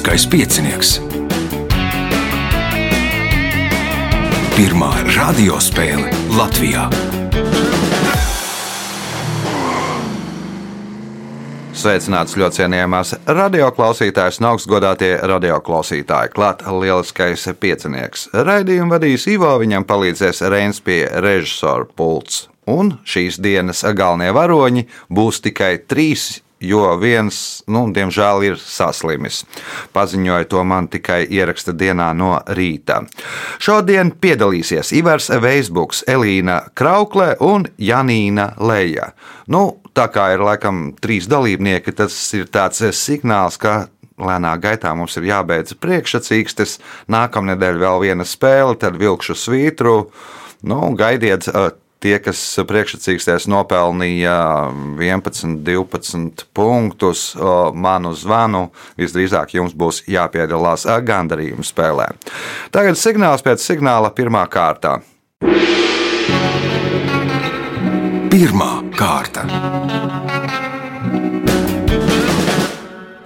[0.00, 0.90] Lieliskais piecinieks.
[4.56, 6.08] Pirmā radiospēle
[6.38, 6.86] Latvijā.
[11.76, 16.32] Sveicināts ļoti cienījamās radioklausītājas un augstgadātie radioklausītāji.
[16.32, 18.30] Klāt lieliskais piecinieks.
[18.32, 22.46] Raidījumu vadīs Ivo, viņam palīdzēs Reins pie režisora pults.
[22.64, 29.42] Un šīs dienas galvenie varoņi būs tikai trīs jo viens, nu, diemžēl, ir saslimis.
[29.96, 33.00] Paziņoja to man tikai ieraksta dienā no rīta.
[33.62, 39.12] Šodien piedalīsies Ivars Veisbuks, Elīna Kraukle un Janīna Leja.
[39.50, 43.88] Nu, tā kā ir laikam trīs dalībnieki, tas ir tāds signāls, ka
[44.20, 46.78] lēnā gaitā mums ir jābeidz priekšsacīkstes.
[47.10, 49.96] Nākamnedēļ vēl viena spēle, tad vilkšu svītru.
[50.60, 51.48] Nu, gaidiet,
[52.00, 54.34] tie, kas priekšsacīkstēs nopelnīja
[54.98, 57.26] 11, 12 punktus,
[57.74, 58.66] manu zvanu,
[59.00, 62.08] visdrīzāk jums būs jāpiedalās gandarījuma spēlē.
[62.74, 64.98] Tagad signāls pēc signāla pirmā kārtā.
[68.30, 69.44] Pirmā kārta.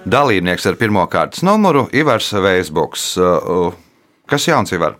[0.05, 3.15] Dalībnieks ar pirmā kārtas numuru Ivars Veisbuks.
[4.29, 4.99] Kas jauns Ivar?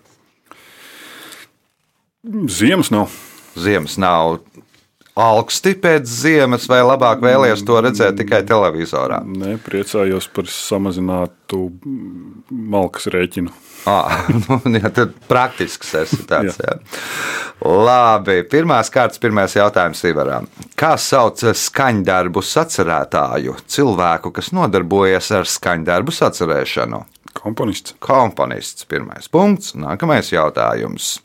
[2.49, 3.13] Ziemas nav.
[3.59, 4.39] Ziemas nav.
[5.15, 9.21] Augsti pēc ziemas, vai labāk vēlēties to redzēt tikai televizorā?
[9.23, 11.69] Nē, priecājos par samazinātu
[12.51, 13.53] malkas rēķinu.
[13.87, 16.59] Ah, nu, jā, tad praktisks esi tāds.
[16.59, 16.75] jā.
[17.63, 20.49] Labi, pirmās kārtas, pirmais jautājums Ivaram.
[20.75, 27.05] Kā sauc skaņdarbu sacerētāju, cilvēku, kas nodarbojas ar skaņdarbu sacerēšanu?
[27.39, 27.95] Komponists.
[28.03, 31.21] Komponists, pirmais punkts, nākamais jautājums.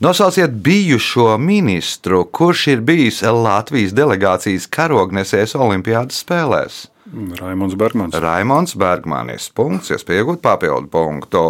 [0.00, 6.82] Nosauciet bijušo ministru, kurš ir bijis Latvijas delegācijas karognesējs Olimpiādas spēlēs.
[7.40, 8.18] Raimons Bergmans.
[8.20, 9.48] Raimons Bergmanis.
[9.56, 11.44] Punkts, iespējot papildu punktu.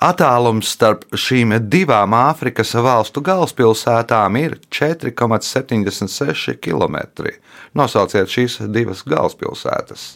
[0.00, 7.02] Attālums starp šīm divām Āfrikas valstu galvaspilsētām ir 4,76 km.
[7.76, 10.14] Nosauciet šīs divas galvaspilsētas.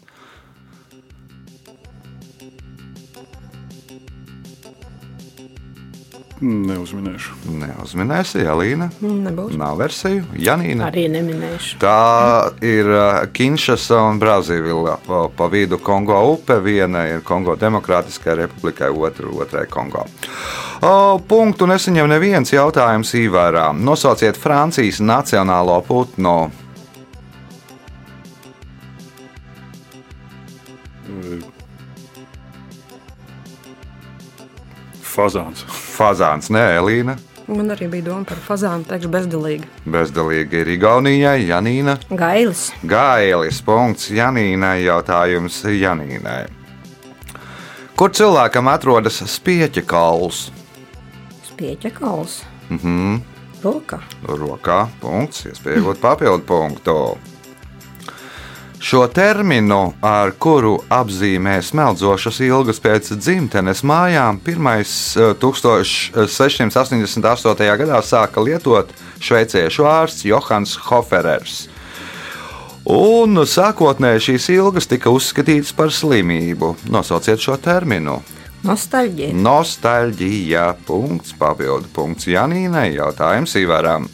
[6.42, 7.36] Neuzminēšu.
[7.54, 8.88] Neuzminēsi, Jālīna.
[8.98, 9.54] Nebūs.
[9.58, 10.25] Nav versiju.
[10.34, 10.88] Janīna.
[10.88, 11.76] Arī neminēšu.
[11.78, 12.88] Tā ir
[13.30, 14.97] Kinšasa un Brazīlija.
[15.06, 16.56] Pa, pa vidu Kongo upe.
[16.64, 20.02] Viena ir Kongo Demokrātiskajai republikai, otra otrai Kongo.
[20.82, 23.69] O, punktu nesaņem neviens jautājums īvērā.
[23.78, 26.50] Nosauciet Francijas nacionālo putnu.
[35.12, 35.81] Fazāns.
[36.02, 37.14] Fazāns, nē, Elīna.
[37.46, 39.68] Man arī bija doma par fazānu, teikšu, bezdilīgi.
[39.94, 41.94] Bezdalīgi ir Igaunijai, Janīna.
[42.10, 42.68] Gailis.
[42.86, 46.46] Gailis, punkts Janīnai, jautājums Janīnai.
[47.98, 50.48] Kur cilvēkam atrodas spieķa kauls?
[51.52, 52.40] Spieķa kauls.
[52.70, 53.20] Mhm.
[53.62, 54.00] Rokā.
[54.26, 56.96] Rokā, punkts, iespējot papildu punktu.
[58.82, 67.62] Šo terminu, ar kuru apzīmē smeldzošas ilgas pēc dzimtenes mājām, pirmais eh, 1688.
[67.78, 68.91] gadā sāka lietot
[69.22, 71.70] šveiciešu ārsts Johans Hoferers.
[72.91, 76.75] Un sākotnēji šīs ilgas tika uzskatītas par slimību.
[76.91, 78.19] Nosauciet šo terminu.
[78.66, 79.31] Nostalģija.
[79.47, 80.75] Nostalģija.
[80.91, 82.91] Punkts, papildu punkts Janīnai.
[82.97, 84.10] Jautājums Ivaram.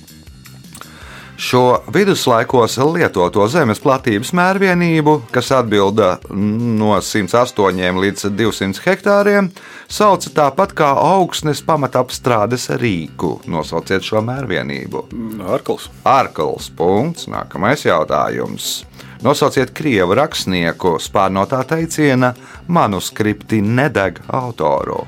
[1.39, 9.53] Šo viduslaikos lietoto zemes platības mērvienību, kas atbilda no 108 līdz 200 hektāriem,
[9.87, 13.37] sauca tāpat kā augsnes pamatapstrādes rīku.
[13.47, 15.05] Nosauciet šo mērvienību.
[15.47, 15.87] Arkls.
[16.03, 16.73] Arkls.
[16.75, 17.31] Punkts.
[17.31, 18.83] Nākamais jautājums.
[19.23, 22.35] Nosauciet krievu rakstnieku spārnotā teiciena
[22.67, 25.05] manuskripti nedeg autoru.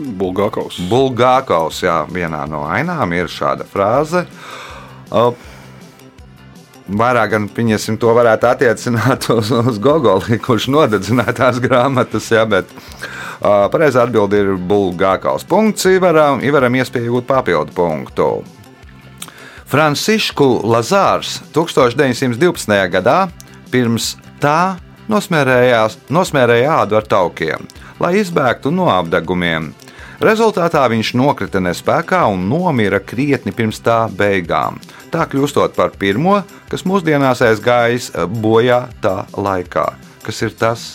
[0.00, 0.80] Bulgākaus.
[0.90, 4.24] Bulgākaus, jā, vienā no ainām ir šāda frāze.
[5.10, 5.32] Uh,
[6.90, 12.70] Vairāk gan pieņemsim, to varētu attiecināt uz, uz Gogoli, kurš nodedzināja tās grāmatas, jā, bet
[12.74, 15.46] uh, pareizā atbilde ir Bulgākaus.
[15.46, 18.30] Punkts Ivaram, Ivaram iespēja iegūt papildu punktu.
[19.70, 22.74] Francišku Lazārs 1912.
[22.90, 23.18] gadā
[23.70, 24.80] pirms tā
[25.10, 27.70] nosmērēja ādu ar taukiem,
[28.00, 29.70] lai izbēgtu no apdegumiem.
[30.20, 34.80] Rezultātā viņš nokrita nespējā un nomira krietni pirms tā beigām.
[35.12, 38.10] Tā kļūstot par pirmo, kas mūsdienās aizgājis
[38.42, 39.86] bojā tā laikā.
[40.20, 40.90] Kas ir tas?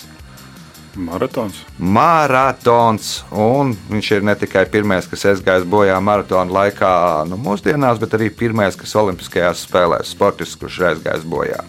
[0.96, 1.58] Maratons.
[1.78, 3.10] Maratons.
[3.32, 6.92] Un viņš ir ne tikai pirmais, kas aizgājis bojā maratona laikā,
[7.30, 11.60] nu, mūsdienās, bet arī pirmais, kas Olimpiskajās spēlēs, sportists, kurš aizgājis bojā.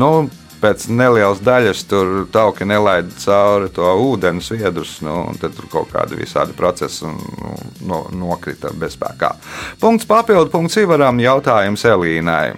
[0.00, 5.68] Nu, pēc nelielas daļas tur tauki nelaida cauri to ūdens viedrus, nu, un tad tur
[5.72, 7.54] kaut kādi visādi procesi nu,
[7.88, 9.34] no, nokrita bezspēkā.
[9.80, 12.52] Punkts papildu punkts Ivaram jautājums Elīnai.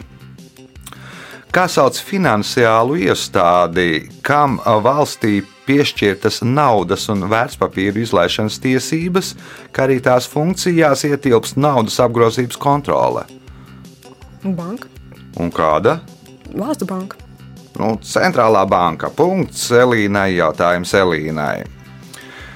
[1.52, 9.34] Kā sauc finansiālu iestādi, kam valstī piešķirtas naudas un vērtspapīru izlaišanas tiesības,
[9.68, 13.26] kā arī tās funkcijās ietilpst naudas apgrozības kontrole?
[14.42, 14.88] Banka.
[15.40, 15.98] Un kāda?
[16.56, 17.20] Valsts banka.
[17.80, 19.08] Nu, centrālā banka.
[19.08, 20.34] Punkts Elīnai.
[20.36, 21.62] Jautājums Elīnai.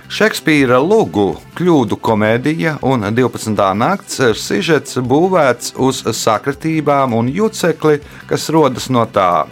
[0.06, 3.56] Šekspīra lugu kļūdu komēdija un 12.
[3.74, 7.98] nakts sižets būvēts uz sakritībām un jucekli,
[8.30, 9.48] kas rodas no tā.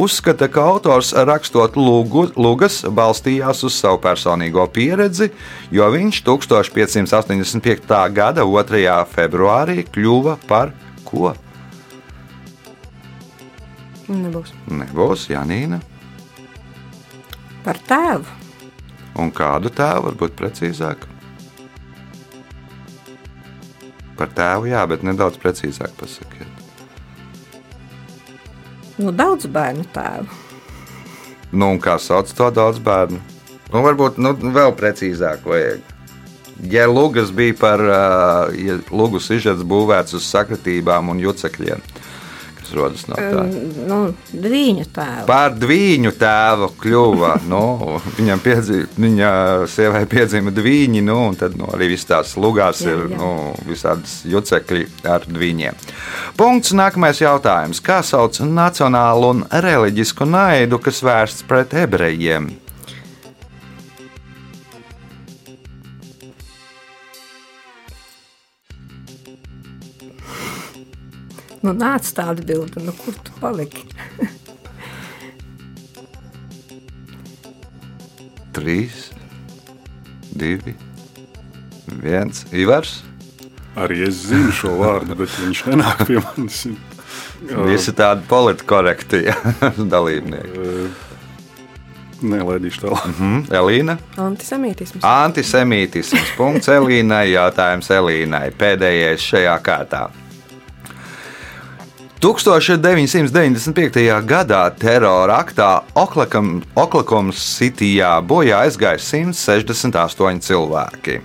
[0.00, 5.28] Uzskata, ka autors rakstot lugu, lugas balstījās uz savu personīgo pieredzi,
[5.74, 8.00] jo viņš 1585.
[8.14, 8.96] gada 2.
[9.12, 10.72] februārī kļuva par
[11.04, 11.34] ko?
[14.10, 14.52] Nebūs.
[14.66, 15.78] Nebūs Janīna.
[17.64, 18.38] Par tēvu.
[19.20, 21.04] Un kādu tēvu varbūt precīzāk?
[24.18, 26.48] Par tēvu, jā, bet nedaudz precīzāk pasakiet.
[29.00, 30.40] Nu, daudz bērnu tēvu.
[31.52, 33.20] Nu, un kā sauc to daudz bērnu?
[33.70, 35.86] Nu, varbūt nu, vēl precīzāk vajag.
[36.70, 38.02] Ja Lūgas bija par, ā,
[38.58, 41.80] ja Lūgas izžets būvēts uz sakritībām un jucekļiem,
[42.70, 43.44] kas rodas no tā.
[43.88, 43.98] Nu,
[44.32, 45.26] viņa tēvu.
[45.28, 47.32] Par dviņu tēvu kļuva.
[47.50, 47.62] Nu,
[48.18, 49.32] viņam piedzīva, viņa
[49.70, 53.18] sievai piedzima dviņi, nu, un tad nu, arī viss tās lugās Jā, ir jā.
[53.18, 53.32] nu,
[53.68, 55.78] visādas jucekļi ar dviņiem.
[56.38, 56.74] Punkts.
[56.80, 57.82] Nākamais jautājums.
[57.84, 62.52] Kā sauc nacionālu un reliģisku naidu, kas vērsts pret ebrejiem?
[71.60, 73.84] Nu, nāc tāda bilde, nu, kur tu paliki?
[78.56, 79.10] Trīs,
[80.34, 80.74] divi,
[82.00, 82.46] viens.
[82.50, 83.02] Ivars.
[83.78, 86.64] Arī es zinu šo vārdu, bet viņš nenāk pie manis.
[87.68, 89.22] Visi tādi politkorekti
[89.94, 90.66] dalībnieki.
[92.20, 93.04] Nē, laidīšu tālāk.
[93.14, 93.94] Mm, Elīna.
[94.20, 95.04] Antisemītisms.
[95.08, 96.34] Antisemītisms.
[96.36, 97.30] Punkts Elīnai.
[97.32, 98.50] Jautājums Elīnai.
[98.60, 100.02] Pēdējais šajā kārtā.
[102.20, 103.96] 1995.
[104.28, 111.16] gadā terora aktā Oklahomas Citijā bojā aizgāja 168 cilvēki.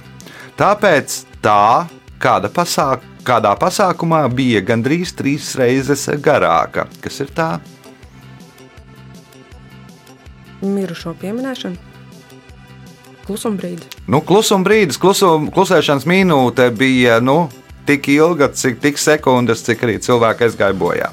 [0.55, 6.87] Tāpēc tā kāda pasāk, kādā pasākumā bija gandrīz trīs reizes garāka.
[7.03, 7.59] Kas ir tā?
[10.63, 11.75] Mirušo pieminēšana.
[13.27, 13.83] Klusumbrīdi.
[14.07, 17.49] Nu, klusuma brīdis, klusum, klusēšanas minūte bija nu,
[17.87, 21.11] tik ilga, cik tik sekundes, cik arī cilvēki aizgāja bojā.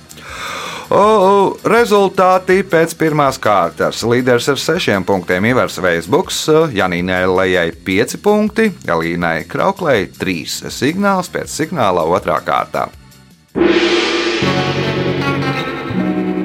[0.92, 4.02] O, rezultāti pēc pirmās kārtas.
[4.04, 6.42] Līderis ar sešiem punktiem Ivars Veisbuks,
[6.76, 12.90] Janīnai Lējai pieci punkti, Elīnai Krauklei trīs signāls pēc signāla otrā kārtā.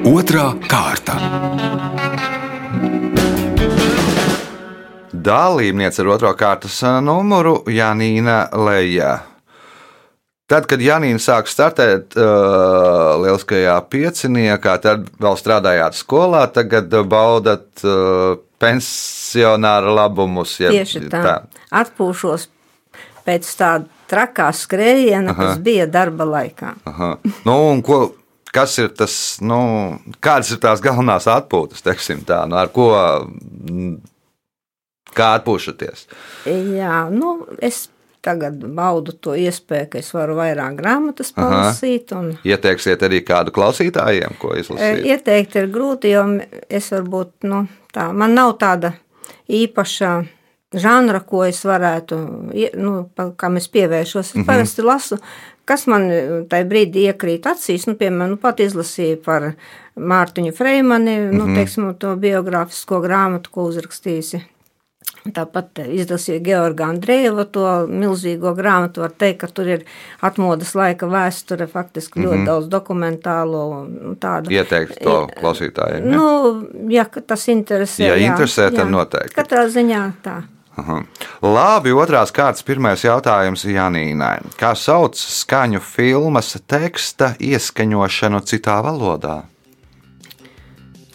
[0.08, 1.18] Otra kārta.
[5.12, 9.18] Dalībniece ar otro kārtas ā, numuru Janīna Leja.
[10.48, 18.38] Tad, kad Janīna sāk startēt uh, lieliskajā pieciniekā, tad vēl strādājāt skolā, tagad baudat uh,
[18.56, 20.54] pensionāra labumus.
[20.62, 21.20] Ja, Tieši tā.
[21.20, 21.34] tā.
[21.82, 22.48] Atpūšos
[23.28, 25.50] pēc tāda trakā skrējiena, Aha.
[25.50, 26.72] kas bija darba laikā.
[26.88, 27.10] Aha.
[27.44, 28.00] Nu, ko,
[28.54, 29.60] kas ir tas, nu,
[30.24, 32.88] kādas ir tās galvenās atpūtas, teiksim tā, nu, ar ko,
[33.68, 33.98] mm,
[35.12, 36.08] kā atpūšaties?
[36.48, 37.84] Jā, nu, es
[38.28, 42.12] tagad baudu to iespēju, ka es varu vairāk grāmatas palasīt.
[42.16, 45.04] Un, Ieteiksiet arī kādu klausītājiem, ko e, izlasīt?
[45.08, 46.24] ieteikt ir grūti, jo
[46.68, 48.92] es varbūt, nu, tā, man nav tāda
[49.48, 50.12] īpaša
[50.76, 52.18] žanra, ko es varētu,
[52.80, 52.96] nu,
[53.40, 54.34] kam es pievēršos.
[54.36, 55.18] Es parasti lasu,
[55.68, 56.08] kas man
[56.50, 57.88] tajā brīdī iekrīt acīs.
[57.88, 59.52] Nu, piemēram, nu, pat izlasīju par
[59.96, 64.44] Mārtiņu Freimani, nu, teiksim, to biogrāfisko grāmatu, ko uzrakstījusi.
[65.34, 69.02] Tāpat izlasīju Georgu Andrejevu to milzīgo grāmatu.
[69.04, 69.84] Var teikt, ka tur ir
[70.24, 74.52] atmodas laika vēsture, faktiski ļoti daudz dokumentālo un tādu.
[74.54, 76.06] Ieteikt to klausītājiem.
[76.08, 76.14] ja?
[76.16, 76.28] Nu,
[76.92, 78.08] ja tas interesē.
[78.08, 79.36] Ja interesē, tad noteikti.
[79.36, 80.38] Katrā ziņā tā.
[80.78, 81.00] Aha.
[81.42, 84.36] Labi, otrās kārtas pirmais jautājums Janīnai.
[84.60, 89.40] Kā sauc skaņu filmas teksta ieskaņošanu citā valodā?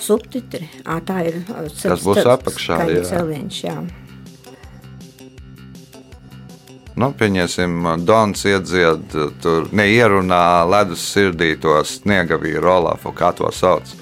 [0.04, 0.68] Subtitri.
[0.86, 3.04] Ā, tā ir ā, Tas būs cel- apakšā, jā.
[3.12, 3.78] Celiņš, jā.
[6.96, 13.96] Nu, pieņemsim, Dons iedzied, tur neierunā ledus sirdī to sniega vīru Olafu, kā to sauc.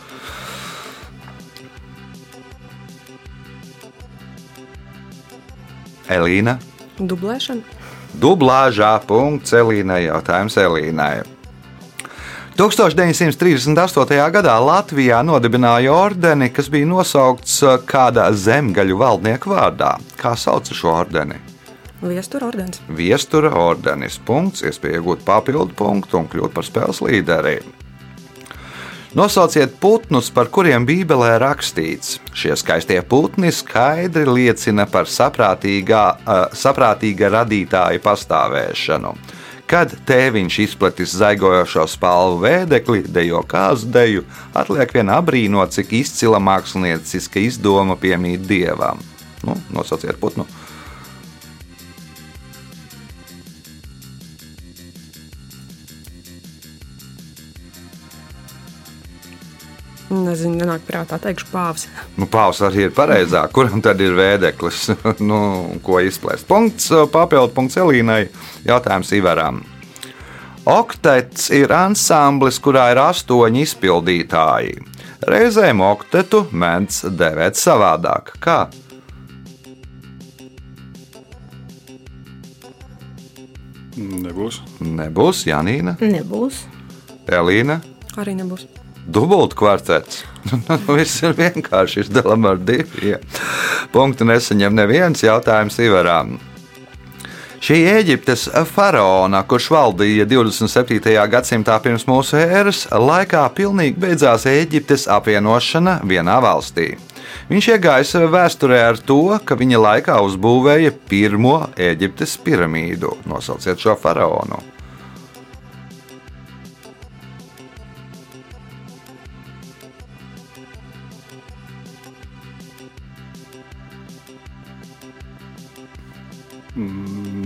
[6.12, 6.58] Elīna.
[7.00, 7.62] Dublēšana.
[8.22, 11.22] Dublāžā punkts Elīnai jautājums Elīnai.
[12.52, 14.18] 1938.
[14.36, 19.94] gadā Latvijā nodibināja ordeni, kas bija nosaukts uh, kāda zemgaļu valdnieka vārdā.
[20.20, 21.40] Kā sauc šo ordeni?
[22.02, 22.82] Viestura ordens.
[22.92, 24.20] Viestura ordenis.
[24.26, 27.60] Punkts, iespēja iegūt papildu punktu un kļūt par spēles līderi.
[29.16, 32.18] Nosauciet putnus, par kuriem Bībelē rakstīts.
[32.36, 39.16] Šie skaistie putni skaidri liecina par saprātīgā, uh, saprātīga radītāja pastāvēšanu.
[39.72, 47.40] Kad tēviņš izplatis zaigojošo spalvu vēdekli, dejo kāzu deju, atliek vien apbrīnot, cik izcila mākslinieciska
[47.40, 49.00] izdoma piemīt dievam.
[49.48, 50.44] Nu, nosauciet putnu.
[60.12, 61.86] Nezinu, nenāk prātā, teikšu pāvs.
[62.20, 63.46] Nu, Pāvs arī ir pareizā.
[63.56, 64.90] Kuram tad ir vēdeklis?
[65.30, 65.40] nu,
[65.86, 66.48] ko izplēst?
[66.50, 68.26] Punkts, papildu punkts Elīnai.
[68.68, 69.62] Jautājums Ivaram.
[70.68, 74.76] Oktets ir ansamblis, kurā ir astoņi izpildītāji.
[75.32, 78.36] Reizēm oktetu mēdz devēt savādāk.
[78.44, 78.60] Kā?
[83.98, 84.62] Nebūs.
[84.82, 86.66] Nebūs Janīna, Nebūs.
[87.32, 87.82] Elīna,
[88.20, 88.68] Arī nebūs.
[89.08, 90.26] Dubult kvartets.
[90.68, 93.22] Nu, Viss ir vienkārši izdalām ar diviem.
[93.94, 96.40] Punktu nesaņem neviens jautājums Ivaram.
[97.62, 101.14] Šī Eģiptes faraona, kurš valdīja 27.
[101.30, 106.96] gadsimtā pirms mūsu ēras, laikā pilnīgi beidzās Eģiptes apvienošana vienā valstī.
[107.52, 113.14] Viņš iegājis vēsturē ar to, ka viņa laikā uzbūvēja pirmo Eģiptes piramīdu.
[113.30, 114.58] Nosauciet šo faraonu.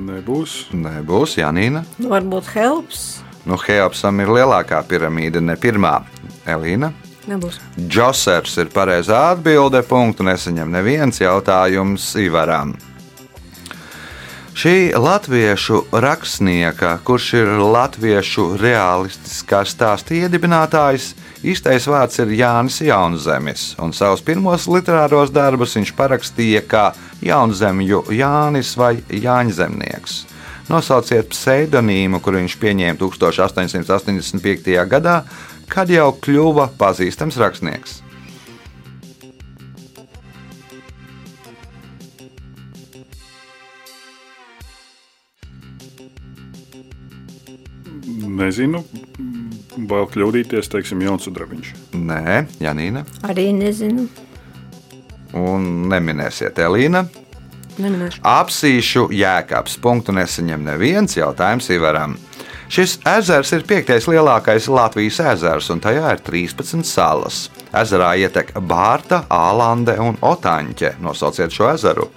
[0.05, 0.57] Nebūs.
[0.75, 1.83] Nebūs Janīna.
[1.99, 3.05] Nu, varbūt helps.
[3.45, 5.99] Nu, Heopsam ir lielākā piramīda, ne pirmā.
[6.49, 6.91] Elīna.
[7.29, 7.59] Nebūs.
[7.77, 9.81] Džosers ir pareizā atbilde.
[9.85, 12.75] Punktu nesaņem neviens jautājums Ivaram.
[14.55, 21.09] Šī latviešu rakstnieka, kurš ir latviešu realistiskā stāsta iedibinātājs,
[21.43, 26.85] īstais vārds ir Jānis Jaunzemis, un savus pirmos literāros darbus viņš parakstīja kā
[27.19, 30.21] Jaunzemju Jānis vai Jāņzemnieks.
[30.71, 34.71] Nosauciet pseidonīmu, kuru viņš pieņēma 1885.
[34.87, 35.19] gadā,
[35.67, 38.04] kad jau kļuva pazīstams rakstnieks.
[48.35, 48.83] Nezinu.
[49.89, 51.71] Bail kļūdīties, teiksim, Jauns Udrabiņš.
[51.99, 54.07] Nē, Janīna, Arī nezinu.
[55.35, 57.05] un neminēsiet Elīna.
[57.75, 58.21] Neminēšu.
[58.23, 59.75] Apsīšu jēkabs.
[59.83, 62.15] Punktu nesaņem neviens jautājums Ivaram.
[62.71, 67.49] Šis ezers ir piektais lielākais Latvijas ezers, un tajā ir 13 salas.
[67.75, 70.95] Ezerā ietek Bārta, Ālande un Otāņķe.
[71.03, 72.07] Nosauciet šo ezeru.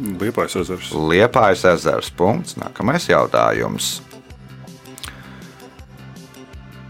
[0.00, 0.94] Liepais ezers.
[0.94, 2.08] Liepājas ezers.
[2.16, 2.56] Punkts.
[2.56, 3.98] Nākamais jautājums.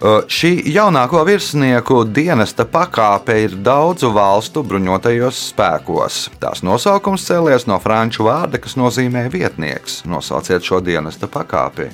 [0.00, 6.22] Uh, Šī jaunāko virsnieku dienesta pakāpe ir daudzu valstu bruņotajos spēkos.
[6.40, 9.98] Tās nosaukums cēlies no franču vārda, kas nozīmē vietnieks.
[10.08, 11.90] Nosauciet šo dienesta pakāpi.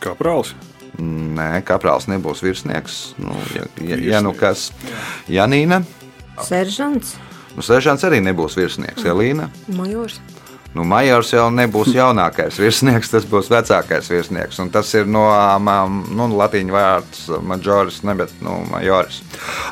[0.00, 0.54] Kā prāls.
[0.98, 2.96] Nē, kaprāls nebūs virsnieks.
[3.20, 4.70] Nu, ja, ja, ja nu kas,
[5.28, 5.82] Janīna,
[6.48, 7.12] Seržants.
[7.54, 9.04] nu, Sežants arī nebūs virsnieks.
[9.04, 9.52] Elīna.
[9.76, 10.18] Majors.
[10.78, 14.60] Nu, Majors jau nebūs jaunākais virsnieks, tas būs vecākais virsnieks.
[14.70, 15.24] Tas ir no
[15.58, 19.16] nu, latīņu vārds majoris, ne bet nu, majoris.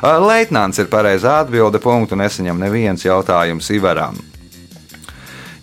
[0.03, 1.79] Leitnants ir pareizā atbilde.
[1.79, 4.19] Punktu nesaņem neviens jautājums Ivaram.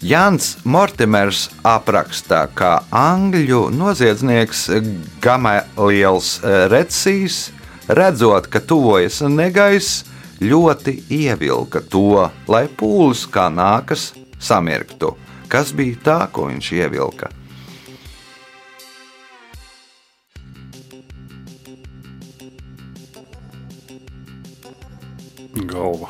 [0.05, 4.65] Jans Mortimers apraksta, ka angļu noziedznieks
[5.25, 6.39] Gamaliels
[6.73, 7.51] Redsīs,
[7.89, 10.07] redzot, ka tuvojas negaiss,
[10.41, 15.13] ļoti ievilka to, lai pūlis kā nākas samirktu.
[15.55, 17.29] Kas bija tā, ko viņš ievilka?
[25.71, 26.09] Galva.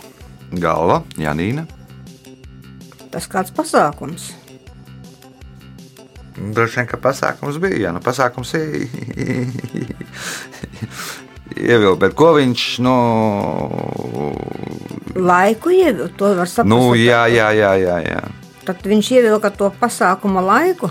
[0.49, 1.67] Galva, Janīna.
[3.13, 4.31] Tas kāds pasākums.
[6.41, 7.83] Droši vien, ka pasākums bija.
[7.83, 8.55] Jā, nu, pasākums
[11.53, 12.95] ievilkt, bet ko viņš, nu,
[15.21, 16.73] Laiku ievilka, to var saprast.
[16.73, 18.25] nu jā, jā, jā, jā, jā.
[18.65, 20.91] Tad viņš ievilka to pasākuma laiku.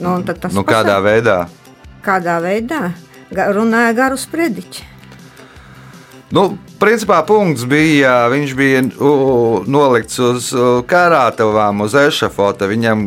[0.00, 1.36] Nu, Nu, kādā pasā- veidā?
[2.02, 2.92] kādā veidā
[3.30, 4.82] runāja garu sprediķi.
[6.32, 9.12] Nu, principā punkts bija, viņš bija u,
[9.70, 10.50] nolikts uz
[10.90, 12.66] karātavām, uz ešafota.
[12.70, 13.04] Viņam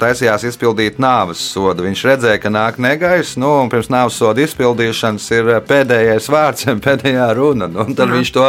[0.00, 1.86] taisījās izpildīt nāves sodu.
[1.86, 7.30] Viņš redzēja, ka nāk negaiss, nu, un pirms nāves soda izpildīšanas ir pēdējais vārds, pēdējā
[7.38, 7.70] runa.
[7.72, 8.18] Nu, un tad Jā.
[8.18, 8.46] viņš to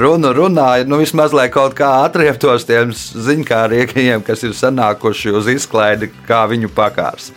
[0.00, 6.10] runu runāja, nu, vismaz lai kaut kā atrieptos tiem ziņkārīgajiem, kas ir sanākuši uz izklaidi,
[6.28, 7.32] kā viņu pakārs.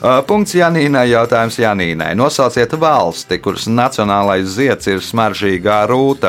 [0.00, 2.12] Uh, Punkts Janīnai, jautājums Janīnai.
[2.18, 6.19] Nosauciet valsti, kuras nacionālais zieds ir smaržīgā rūta.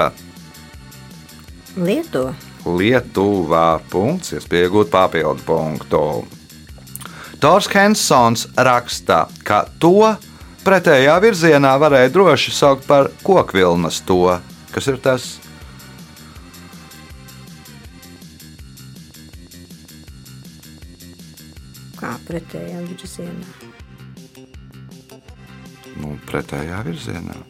[1.75, 2.33] Lietuva.
[2.65, 6.01] Lietuvā punkts, iegūt papildu punktu.
[7.41, 10.11] Tors Hensons raksta, ka to
[10.61, 14.35] pretējā virzienā varēja droši saukt par kokvilnas to.
[14.71, 15.25] Kas ir tas?
[21.97, 23.71] Kā pretējā virzienā.
[25.97, 27.41] Nu, pretējā virzienā.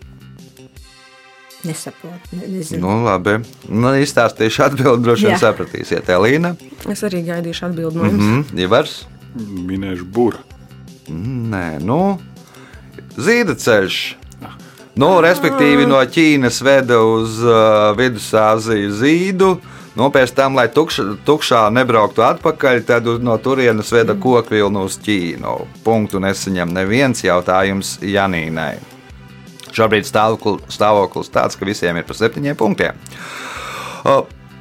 [1.68, 2.82] Nesaprotu, ne, nezinu.
[2.88, 3.36] Nu, labi.
[3.70, 6.10] Nu, izstāstīšu atbildi, droši vien sapratīsiet.
[6.10, 6.56] Elīna,
[6.90, 8.24] Es arī gaidīšu atbildi no jums.
[8.50, 8.96] mm, Ivars.
[9.38, 10.42] Minēšu būru.
[11.12, 12.18] Nē, nu,
[13.18, 14.00] zīda ceļš.
[15.00, 19.52] Nu, respektīvi, no Ķīnas veda uz uh, Vidusāziju zīdu.
[19.96, 24.98] Nu, pēc tam, lai tukša, tukšā nebrauktu atpakaļ, tad no turienes veda koku vilnu uz
[25.04, 25.56] Ķīnu.
[25.84, 28.74] Punktu nesaņem neviens jautājums Janīnai.
[29.72, 32.94] Šobrīd stāvokl- stāvoklis tāds, ka visiem ir pa septiņiem punktiem.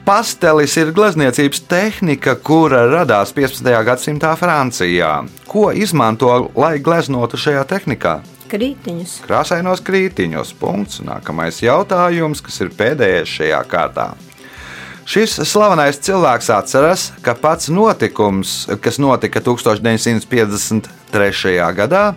[0.04, 3.84] Pastelis ir glezniecības tehnika, kura radās 15.
[3.86, 5.28] gadsimtā Francijā.
[5.46, 8.20] Ko izmanto, lai gleznotu šajā tehnikā?
[8.50, 9.20] Krītiņus.
[9.28, 10.54] Krāsainos krītiņos.
[10.58, 11.00] Punkts.
[11.06, 14.08] Nākamais jautājums, kas ir pēdējais šajā kārtā.
[15.10, 20.84] Šis slavenais cilvēks atceras, ka pats notikums, kas notika 1953.
[21.74, 22.14] gadā,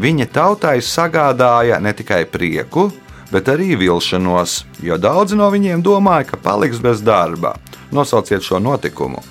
[0.00, 2.88] viņa tautai sagādāja ne tikai prieku,
[3.32, 7.54] bet arī vilšanos, jo daudzi no viņiem domāja, ka paliks bez darba.
[7.92, 9.22] Nosauciet šo notikumu.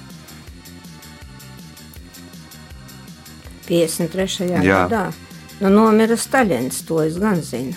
[3.67, 4.61] 53.
[4.61, 4.85] Jā.
[4.85, 5.05] gadā.
[5.63, 7.73] Nu, nomira Staļins, to es gan zinu.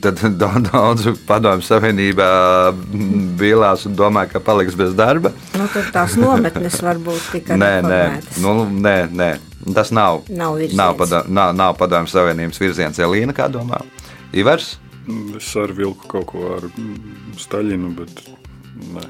[0.00, 2.26] Tad da- daudz padomju savienībā
[3.40, 5.32] bīlās un domāja, ka paliks bez darba.
[5.58, 8.42] Nu, tad tās nometnes var būt tikai Nē, nē, reformētas.
[8.44, 8.54] nu,
[8.86, 9.30] nē, nē.
[9.74, 10.22] Tas nav.
[10.28, 10.76] Nav virziens.
[10.78, 12.98] Nav, pada, nav, nav padomju savienības virziens.
[13.02, 13.80] Elīna, kā domā?
[14.32, 14.76] Ivars?
[15.36, 18.22] Es arī vilku kaut ko ar mm, Staļinu, bet
[18.94, 19.08] nē.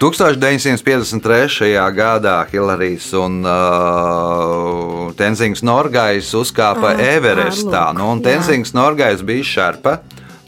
[0.00, 1.74] 1953.
[1.92, 7.90] gadā Hilarijas un uh, Tenzings Norgais uzkāpa Ah, Everestā.
[7.92, 8.22] lūk, Nu.
[8.24, 9.98] Tenzings Norgais bija šarpa.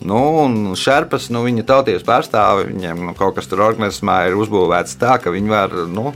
[0.03, 4.96] Nu, un šarpas, nu, viņa tauties pārstāvi, viņiem nu, kaut kas tur organismā ir uzbūvēts
[4.98, 6.11] tā, ka viņi var nu,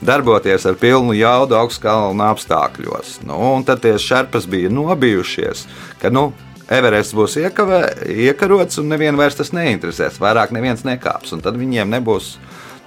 [0.00, 3.18] darboties ar pilnu jaudu augstkalnu apstākļos.
[3.26, 5.66] Nu, tad tie šarpas bija nobijušies,
[6.02, 6.30] ka nu,
[6.68, 7.80] Everests būs iekavē,
[8.28, 10.18] iekarots un nevienu vairs tas neinteresēs.
[10.20, 12.34] Vairāk neviens nekāps, un tad viņiem nebūs,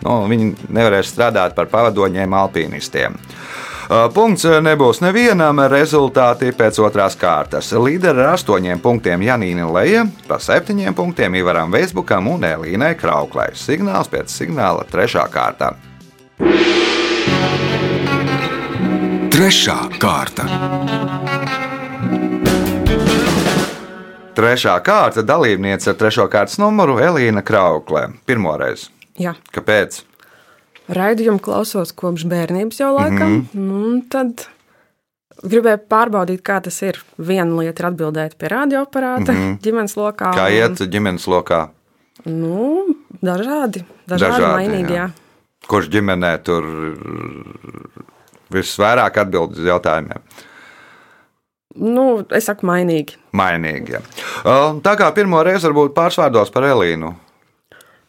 [0.05, 3.17] nu, viņi nevarēs strādāt par pavadoņiem alpīnistiem.
[4.13, 7.73] Punkts nebūs nevienam, rezultāti pēc otrās kārtas.
[7.73, 13.49] Līderi ar astoņiem punktiem Janīna Leja, pa septiņiem punktiem Ivaram Veisbukam un Elīnai Krauklai.
[13.57, 15.73] Signāls pēc signāla trešā kārta.
[19.41, 20.43] Trešā kārta.
[24.37, 28.03] Trešā kārta dalībniece ar trešo kārtas numuru Elīna Krauklē.
[28.29, 28.83] Pirmoreiz.
[29.17, 30.03] Jā, Kāpēc?
[30.93, 33.17] raidījumu klausos kopš bērnības jau laikam.
[33.17, 33.71] Mm Mhm.
[33.71, 33.83] -hmm.
[33.95, 34.45] Un tad
[35.41, 37.01] gribēju pārbaudīt, kā tas ir.
[37.17, 39.59] Viena lieta ir atbildēt pie radioaparāta, mm -hmm.
[39.59, 40.33] ģimenes lokā.
[40.37, 41.69] Kā un- iet ģimenes lokā?
[42.25, 42.85] Nu,
[43.23, 44.93] dažādi, dažādi, dažādi mainīgi.
[44.93, 45.09] Jā.
[45.09, 45.09] Jā.
[45.67, 46.63] Kurš ģimenē tur
[48.53, 50.23] visvairāk atbild uz jautājumiem?
[51.81, 53.15] Nu, es saku, mainīgi.
[53.37, 53.93] Mainīgi.
[53.95, 54.01] ja.
[54.43, 57.13] Uh, Tā kā pirmo reizi varbūt pārsvārdos par Elīnu.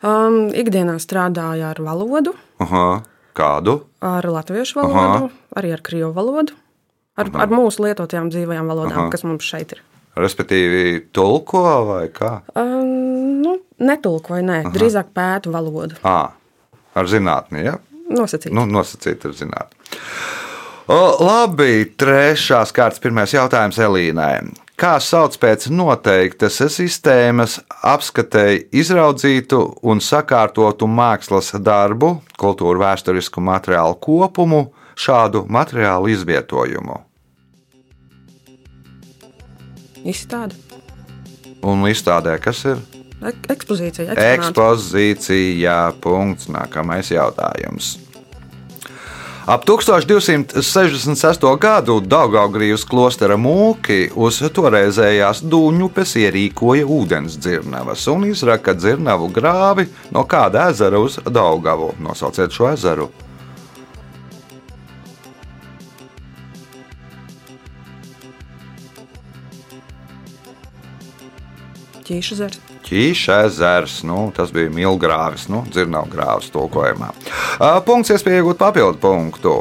[0.03, 2.33] Um, ikdienā strādāju ar valodu,
[2.65, 3.03] Aha.
[3.39, 3.77] Kādu?
[4.03, 5.29] ar latviešu valodu, Aha.
[5.61, 6.57] Arī ar krievu valodu,
[7.15, 7.45] ar, Aha.
[7.45, 8.99] ar mūsu lietotajām dzīvajām valodām.
[9.05, 9.13] Aha.
[9.15, 9.85] kas mums šeit ir.
[10.19, 12.41] Respektīvi, tulko vai kā?
[12.59, 14.75] Um, nu, netulkoju, nē, Aha.
[14.75, 16.03] drīzāk pētu valodu.
[16.03, 16.33] À,
[16.99, 17.79] ar zinātnē, ja?
[18.13, 18.51] Nosacīt.
[18.53, 19.82] Nu, nosacīt ar zinātnē.
[20.93, 24.51] O, labi, trešās kārtas pirmais jautājums Elīnai.
[24.83, 34.65] Kā sauc pēc noteiktas sistēmas apskatēji izraudzītu un sakārtotu mākslas darbu, kultūra vēsturisku materiālu kopumu,
[34.99, 36.99] šādu materiālu izvietojumu?
[40.03, 40.59] Izstāde.
[41.63, 42.83] Un izstādē, kas ir?
[43.23, 44.09] Ek ekspozīcija.
[44.11, 44.31] eksponāti.
[44.35, 45.77] Ekspozīcija.
[46.03, 46.49] Punkts.
[46.51, 47.95] Nākamais jautājums.
[49.47, 51.59] Ap 1266.
[51.59, 60.23] gadu Daugaugrības klostera mūki uz toreizējās dūņupes ierīkoja ūdens dzirnavas un izraka dzirnavu grāvi no
[60.31, 61.91] kāda ezera uz Daugavu.
[61.99, 63.09] Nosauciet šo ezeru.
[72.13, 72.59] Ķīšu zars.
[72.85, 77.09] Ķīša ezers, nu, tas bija milgrāvis, nu, dzirnavgrāvis tulkojumā.
[77.87, 79.55] Punkts iespēja iegūt papildu punktu.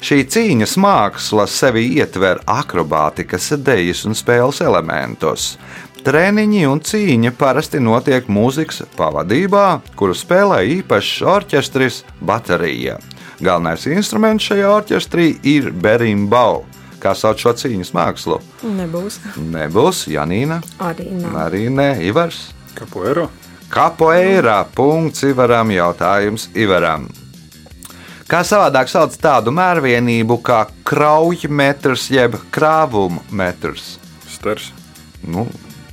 [0.00, 5.58] Šī cīņas māksla sevi ietver akrobātikas, dejas un spēles elementus.
[6.00, 9.66] Treniņi un cīņa parasti notiek mūzikas pavadībā,
[10.00, 12.96] kuru spēlē īpašs orķestris baterija.
[13.44, 16.62] Galvenais instruments šajā orķestrī ir berimbau.
[17.00, 18.36] Kā sauc šo cīņas mākslu?
[18.76, 19.16] Nebūs.
[19.40, 21.36] Nebūs Janīna, Arī nav.
[21.46, 22.50] arī ne Ivars.
[22.76, 23.28] Kapoeiro.
[23.70, 27.08] Kapoeirā punkts Ivaram, jautājums Ivaram.
[28.30, 33.96] Kā savādāk sauc tādu mērvienību kā kraujmetrs jeb krāvuma metrs?
[34.30, 34.68] Sters.
[35.26, 35.48] Nu,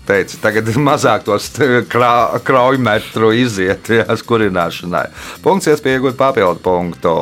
[0.07, 1.49] teica, tagad ir mazāk tos
[1.89, 2.11] krā,
[2.45, 5.07] kraujmetru iziet jā, skurināšanai.
[5.45, 7.15] Punkts iespēja iegūt papildu punktu.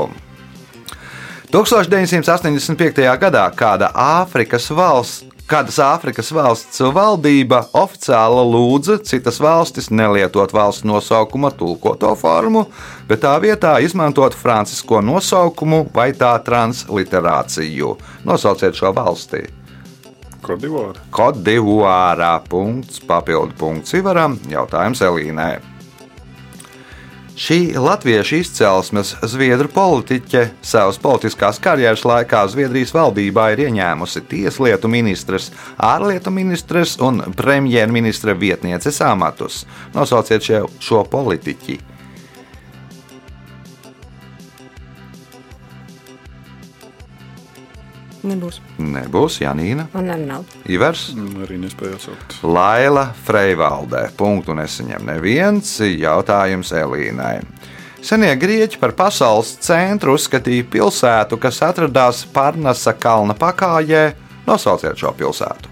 [1.55, 2.97] 1985.
[3.15, 11.53] gadā kāda Āfrikas valsts, kādas Āfrikas valsts valdība oficiāli lūdza citas valstis nelietot valsts nosaukuma
[11.55, 12.65] tulkoto formu,
[13.07, 17.93] bet tā vietā izmantot francisko nosaukumu vai tā transliterāciju.
[18.27, 19.45] Nosauciet šo valsti.
[20.43, 21.07] Kodivāra.
[21.15, 25.74] Kodivārā punkts, papildu punkts Ivaram, jautājums Elīnai.
[27.35, 35.49] Šī latviešu izcelsmes zviedru politiķe savas politiskās karjeras laikā Zviedrijas valdībā ir ieņēmusi tieslietu ministres,
[35.75, 39.65] ārlietu ministres un premjerministra vietnieces amatus.
[39.97, 40.47] Nosauciet
[40.79, 41.94] šo politiķi.
[48.25, 48.59] Nebūs.
[48.81, 50.45] Nebūs Janīna, Man arī nav.
[50.71, 51.11] Ivers.
[51.13, 52.37] Mm, Arī nespēja atsaukt.
[52.43, 54.07] Laila Freivaldē.
[54.17, 55.75] Punktu nesaņem neviens.
[55.85, 57.39] Jautājums Elīnai.
[58.05, 64.11] Senie grieķi par pasaules centru uzskatīja pilsētu, kas atrodas Parnasa kalna pakājē.
[64.45, 65.71] Nosauciet šo pilsētu.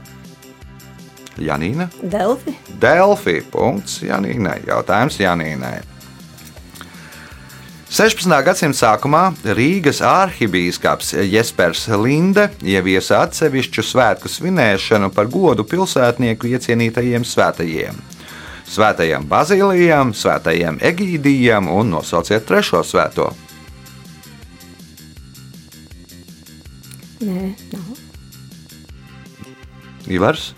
[1.41, 2.53] Janīna, Delfi.
[2.81, 3.39] Delfi.
[3.53, 4.59] Punkts Janīnai.
[4.69, 5.79] Jautājums Janīnai.
[7.93, 8.25] 16.
[8.41, 9.19] gadsimta sākumā
[9.53, 17.99] Rīgas arhibīskaps Jespers Linde ieviesa atsevišķu svētku svinēšanu par godu pilsētnieku iecienītajiem svētajiem.
[18.65, 23.29] Svētajam Bazīlijam, Svētajam Egīdijam un nosauciet trešo svēto.
[27.21, 27.93] Nē, nav.
[30.09, 30.55] Ivars.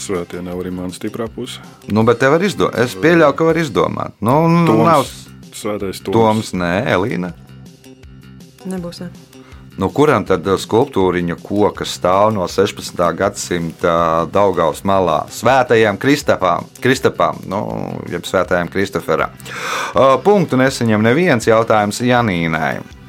[0.00, 1.60] Svētie nav arī mana stiprā puse.
[1.92, 2.78] Nu, bet tev var izdomāt.
[2.80, 4.16] Es pieļauju, ka var izdomāt.
[4.24, 4.86] Nu, nu, Toms.
[4.86, 5.08] nav
[5.50, 6.14] Svētais Toms.
[6.16, 7.34] Toms, nē, Elīna.
[8.68, 9.04] Nebūs.
[9.04, 9.10] Ne.
[9.80, 13.00] No kuram tad skulptūriņa koka stāv no 16.
[13.16, 13.94] gadsimta
[14.32, 15.22] Daugaus malā?
[15.32, 17.62] Svētajām Kristapām, Kristapām nu,
[18.12, 19.32] jeb Svētajām Kristoferām.
[19.94, 22.99] Uh, Punktu nesaņem neviens jautājums Janīnai.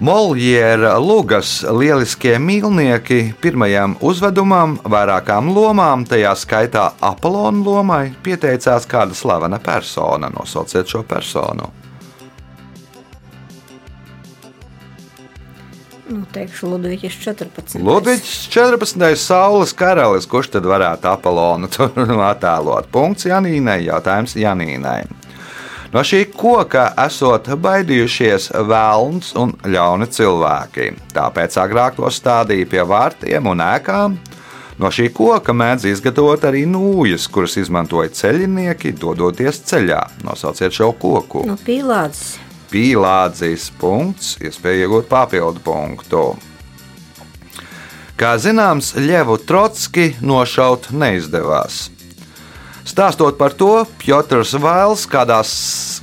[0.00, 9.58] Moljēra Lugas lieliskie mīlnieki pirmajam uzvedumam, vairākām lomām, tajā skaitā Apollona lomai, pieteicās kāda slavena
[9.60, 10.32] persona.
[10.32, 11.68] Nosauciet šo personu.
[16.08, 17.76] Nu, teikšu, Ludvigs 14.
[17.84, 19.04] Ludvigs 14.
[19.20, 21.68] saules karalis, kurš tad varētu Apollonu
[22.32, 22.88] attēlot?
[22.88, 25.02] Punkts Janīnai, jautājums Janīnai.
[25.90, 30.92] No šī koka esot baidījušies vēlns un ļauni cilvēki.
[31.16, 34.14] Tāpēc agrāk to stādīja pie vārtiem un ēkām.
[34.78, 40.04] No šī koka mēdz izgatavot arī nūjas, kuras izmantoja ceļinieki, dodoties ceļā.
[40.24, 41.42] Nosauciet šo koku.
[41.50, 42.38] Nu, pīlādes.
[42.70, 46.24] Pīlādzīs punkts, iespēja iegūt papildu punktu.
[48.20, 51.88] Kā zināms, Ļevu Trotski nošaut neizdevās.
[52.90, 55.50] Stāstot par to, Piotrs Vails kādās,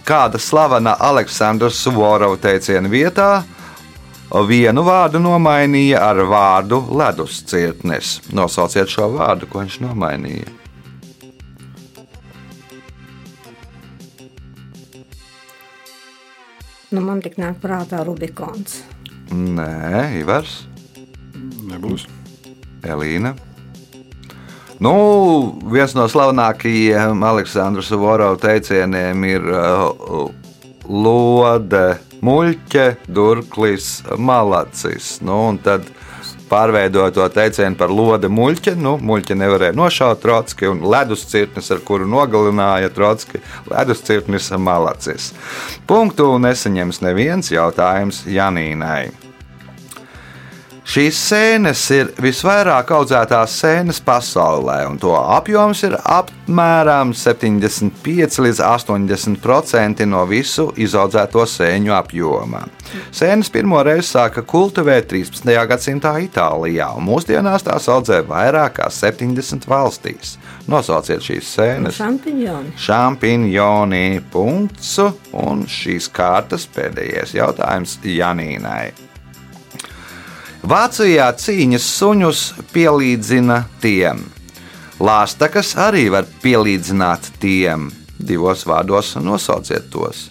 [0.08, 3.42] kāda slavena Aleksandra Suvorova teiciena vietā
[4.48, 8.22] vienu vārdu nomainīja ar vārdu leduscirtnis.
[8.32, 10.48] Nosauciet šo vārdu, ko viņš nomainīja.
[16.96, 18.80] Nu, man tik nāk prātā Rubikons.
[19.36, 20.62] Nē, Ivars,
[21.68, 22.08] Nebūs.
[22.88, 23.36] Elīna.
[24.84, 24.94] Nu,
[25.74, 30.28] viens no slavenākajiem Aleksandrs Vorova teicieniem ir uh,
[30.86, 35.16] lode, muļķe, durklis, malacis.
[35.26, 35.90] Nu, tad
[36.48, 38.76] pārveidoja to teicienu par lode muļķi.
[38.78, 43.42] Nu, muļķi nevarēja nošaut Trotski un leduscirknis, ar kuru nogalināja Trotski.
[43.74, 45.32] Leduscirknis malacis.
[45.90, 49.27] Punktu nesaņems neviens jautājums Janīnai.
[50.88, 60.06] Šīs sēnes ir visvairāk audzētās sēnes pasaulē, un to apjoms ir apmēram 75 līdz 80%
[60.08, 62.62] no visu izaudzēto sēņu apjoma.
[63.12, 65.52] Sēnes pirmo reizi sāka kultivēt 13.
[65.68, 70.38] gadsimtā Itālijā, un mūsdienās tās audzē vairāk kā 70 valstīs.
[70.72, 72.00] Nosauciet šīs sēnes.
[72.00, 72.78] Šampiņoni.
[72.80, 74.96] Šampinjoni punkts,
[75.36, 79.07] un šīs kārtas pēdējais jautājums Janīnai.
[80.68, 82.40] Vācijā cīņas suņus
[82.74, 84.20] pielīdzina tiem.
[85.00, 87.86] Lāstakas arī var pielīdzināt tiem.
[88.20, 90.26] Divos vārdos nosauciet tos.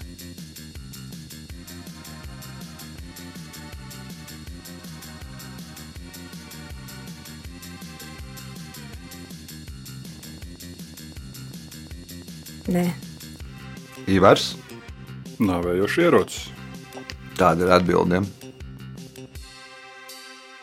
[12.66, 12.90] Nē,
[14.10, 14.50] Ivars,
[15.40, 16.50] Nāvējoši ierocis.
[17.38, 18.45] tāda ir atbildība.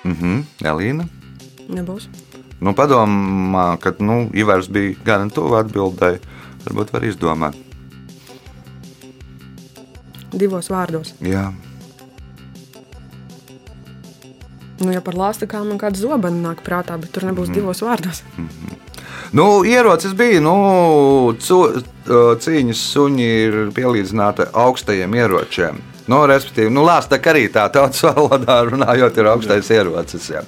[0.03, 1.07] Mhm, Elīna.
[1.71, 2.07] Nebūs.
[2.63, 6.21] Nu, padomā, ka nu, Ivars bija gan tuvu atbildēji.
[6.63, 7.59] Varbūt var izdomāt.
[10.33, 11.13] Divos vārdos.
[11.21, 11.51] Jā,
[14.83, 17.55] Nu, ja par lāstakām man kāda zobena nāk prātā, bet tur nebūs mm.
[17.55, 18.23] divos vārdos.
[19.33, 20.41] Nu, ierocis bija.
[20.43, 25.79] Nu, cīņas suņi ir pielīdzināti augstajiem ieročiem.
[26.11, 30.29] Nu, respektīvi, nu, lāsta arī tā tautas valodā runājot, ir augstais ierocis.
[30.33, 30.43] Jā.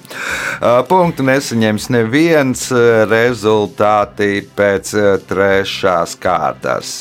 [0.88, 2.66] Punktu nesaņems neviens
[3.08, 4.92] rezultāti pēc
[5.28, 6.98] trešās kārtas.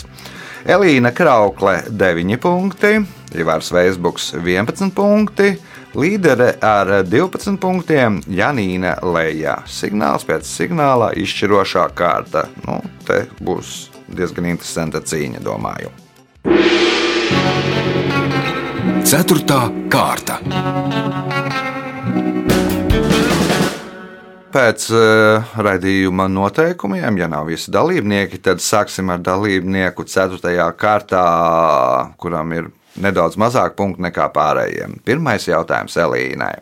[0.65, 2.96] Elīna Kraukle 9 punkti,
[3.38, 5.52] Ivars Veisbuks 11 punkti.
[5.96, 9.62] Līdere ar 12 punktiem Janīna Lējā.
[9.63, 12.50] Signāls pēc signāla izšķirošā kārta.
[12.65, 15.94] Nu, te būs diezgan interesanta cīņa, domāju.
[19.06, 20.39] Ceturtā kārta.
[24.50, 30.56] Pēc uh, raidījuma noteikumiem, ja nav visi dalībnieki, tad sāksim ar dalībnieku 4.
[30.82, 31.26] kārtā,
[32.18, 34.98] kuram ir nedaudz mazāk punktu nekā pārējiem.
[35.06, 36.56] Pirmais jautājums Elīnai.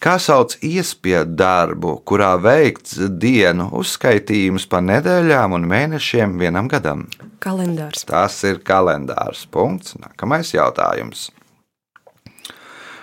[0.00, 7.08] Kā sauc iespiedu darbu, kurā veikts dienu uzskaitījums pa nedēļām un mēnešiem vienam gadam?
[7.42, 8.06] Kalendārs.
[8.06, 9.44] Tas ir kalendārs.
[9.50, 9.98] Punkts.
[9.98, 11.26] Nākamais jautājums.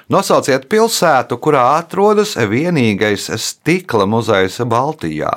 [0.07, 5.33] Nosauciet pilsētu, kurā atrodas vienīgais stikla muzejs Baltijā.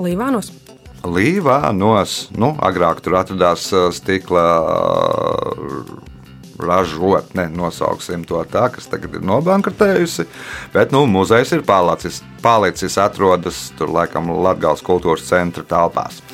[0.00, 0.48] Līvānos.
[1.04, 5.92] Līvānos, nu, agrāk tur atradās uh, stikla uh,
[6.64, 10.24] ražotne, nosauksim to tā, kas tagad ir nobankrotējusi.
[10.72, 16.24] Bet nu, muzejs ir palicis, palicis atrodas tur laikam Latvijas kultūras centra telpās.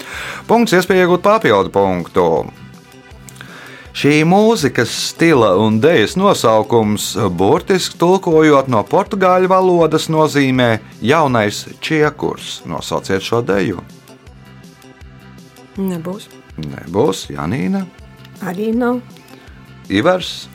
[0.46, 2.26] Punkts, iespēja iegūt papildu punktu.
[4.00, 10.68] Šī mūzikas stila un dēļas nosaukums, burtiski tulkojot no portugāļu valodas, nozīmē
[11.04, 12.62] jaunais čiekurs.
[12.64, 13.82] Nosauciet šo deju.
[15.76, 16.30] Nebūs.
[16.64, 17.82] Nebūs Janīna,
[18.40, 19.02] arī nav.
[19.92, 20.48] Ivars.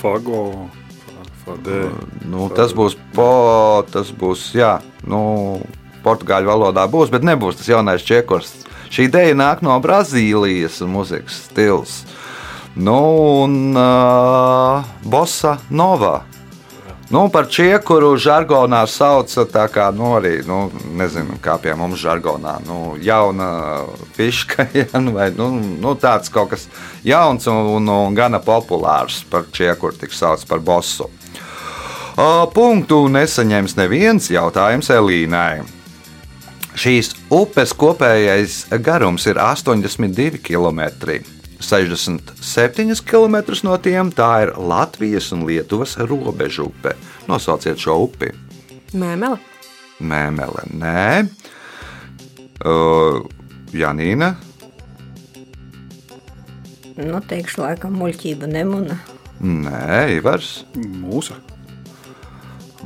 [0.00, 0.70] Fago,
[1.44, 1.90] fadē.
[2.24, 5.20] Nu, tas būs po, tas būs, jā, nu,
[6.08, 8.62] portugāļu valodā būs, bet nebūs tas jaunais čiekurs.
[8.88, 12.00] Šī ideja nāk no Brazīlijas mūzikas stils.
[12.78, 12.98] Nu,
[13.44, 16.22] un uh, Bossa Nova.
[17.08, 20.66] Nu, par čiekuru žargonā sauc tā kā, nu, arī, nu,
[21.00, 23.48] nezinu, kā pie mums žargonā, nu, jauna
[24.16, 26.66] piška, ja, nu, vai, nu, nu, tāds kaut kas
[27.08, 31.08] jauns un, un, un gana populārs par čiekuru tik sauc par bosu.
[32.18, 35.77] Uh, punktu nesaņems neviens jautājums Elīnai.
[36.78, 40.84] Šīs upes kopējais garums ir 82 km.
[41.58, 43.36] 67 km
[43.66, 46.94] no tiem tā ir Latvijas un Lietuvas robeža upe.
[47.26, 48.30] Nosauciet šo upi.
[48.94, 49.40] Mēmele.
[49.98, 51.26] Mēmele, nē.
[52.62, 53.24] Uh,
[53.74, 54.36] Janīna,
[56.98, 58.96] Nu, teikšu, laikam, muļķība nemuna.
[59.38, 60.64] nē, Ivars.
[60.74, 61.36] Mūsa.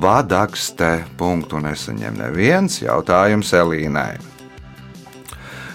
[0.00, 4.16] Vadakste punktu nesaņem neviens jautājums Elīnai.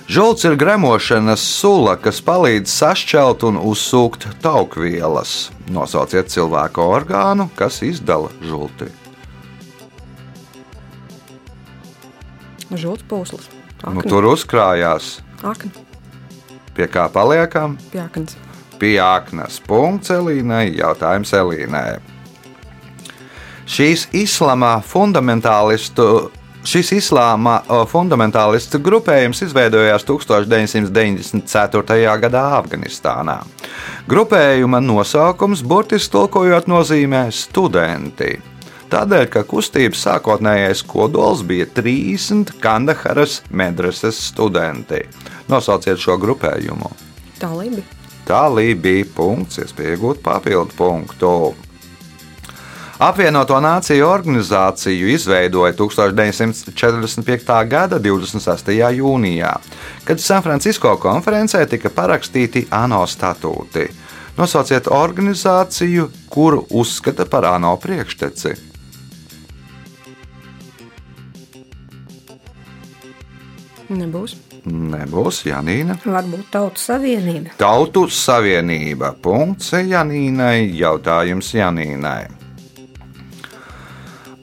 [0.08, 5.52] Žults ir gremošanas sula, kas palīdz sašķelt un uzsūkt taukvielas.
[5.68, 8.88] Nosauciet cilvēku orgānu, kas izdala žulti.
[12.72, 13.52] Žults pūslis.
[13.84, 15.70] Nu, tur uzkrājās, Akni.
[16.74, 17.78] pie kā paliekam.
[17.92, 18.36] Pjākans.
[18.80, 19.60] piaknas.
[19.68, 20.72] Punkts Elīnai.
[20.78, 22.17] Jautājums Elīnai.
[23.68, 26.32] Šīs islāma fundamentālistu.
[26.68, 32.18] Šis islāma fundamentālistu grupējums izveidojās 1994.
[32.24, 33.38] gadā Afganistānā.
[34.08, 38.40] Grupējuma nosaukums burtiski tulkojot nozīmē studenti.
[38.88, 45.00] Tādēļ, ka kustības sākotnējais kodols bija 30 Kandaharas medreses studenti.
[45.52, 46.92] Nosauciet šo grupējumu.
[47.40, 47.82] Talība.
[48.28, 51.56] Tā bija punkts, iespēja iegūt papildu punktu.
[52.98, 57.68] Apvienoto Nāciju organizāciju izveidoja 1945.
[57.70, 58.72] gada 26.
[58.98, 59.52] jūnijā,
[60.04, 63.86] kad Sanfrancisko konferencē tika parakstīti ANO statūti.
[64.38, 68.56] Nosauciet organizāciju, kuru uzskata par ANO priekšteci.
[73.94, 74.36] Nebūs.
[74.66, 76.00] Nebūs Janīna.
[76.02, 77.54] Varbūt Tautu Savienība.
[77.62, 79.14] Tautu savienība.
[79.22, 80.66] Punkts Janīnai.
[80.82, 82.47] Jautājums Janīnai.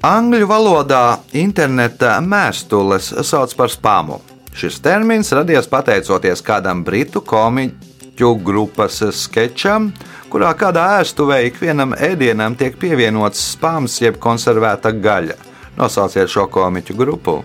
[0.05, 4.19] Angļu valodā interneta mēstules sauc par spamu.
[4.53, 9.88] Šis termins radies pateicoties kādam britu komiķu grupas sketčam,
[10.29, 15.40] kurā kādā ēstuvē ikvienam ēdienam tiek pievienots spams jeb konservēta gaļa.
[15.81, 17.40] Nosauciet šo komiķu grupu.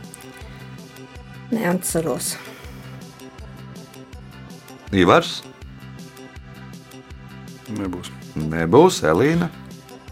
[1.55, 2.33] Neatceros.
[4.91, 5.37] Ivars,
[7.71, 8.11] Nebūs.
[8.35, 9.47] nebūs Elīna.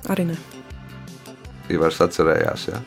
[0.08, 0.57] Arī ne.
[1.74, 2.68] Ivars atcerējās.
[2.72, 2.78] Ja?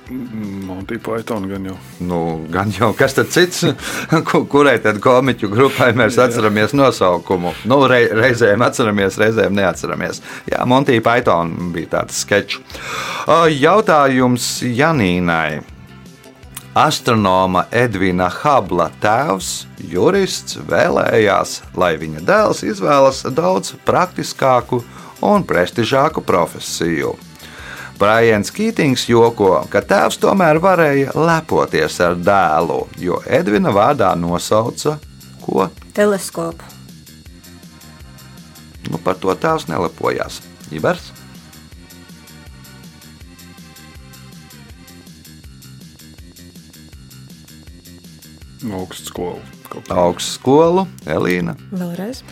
[0.66, 1.76] Monty Python gan jau.
[2.00, 2.20] Nu,
[2.52, 3.64] gan jau kas tad cits,
[4.30, 7.52] Ku- kurai tad komiķu grupai mēs atceramies nosaukumu.
[7.68, 10.22] Nu, rei, reizēm atceramies, reizēm neatceramies.
[10.50, 12.60] Jā, Monty Python bija tāds sketčs.
[13.60, 15.60] Jautājums Janīnai.
[16.80, 19.48] Astronoma Edvina Habla tēvs,
[19.90, 24.78] jurists, vēlējās, lai viņa dēls izvēlas daudz praktiskāku
[25.26, 27.16] un prestižāku profesiju.
[28.00, 34.94] Brians Kītings joko, ka tēvs tomēr varēja lepoties ar dēlu, jo Edvina vārdā nosauca
[35.44, 35.66] ko?
[35.92, 36.64] Teleskopu.
[38.88, 40.40] Nu, par to tēvs nelepojās.
[49.70, 49.94] Kaut kā.
[50.06, 51.58] Augstskolu, Elīna.
[51.68, 52.24] Vēlreiz.